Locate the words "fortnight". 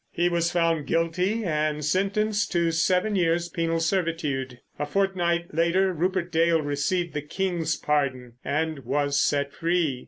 4.87-5.53